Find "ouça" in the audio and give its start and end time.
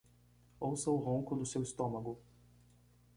0.67-0.89